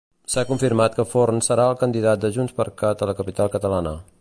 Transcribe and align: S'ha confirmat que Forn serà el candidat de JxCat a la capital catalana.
S'ha 0.35 0.43
confirmat 0.51 0.95
que 0.99 1.05
Forn 1.11 1.43
serà 1.47 1.67
el 1.73 1.77
candidat 1.83 2.23
de 2.25 2.31
JxCat 2.39 3.05
a 3.07 3.11
la 3.11 3.17
capital 3.21 3.53
catalana. 3.59 3.95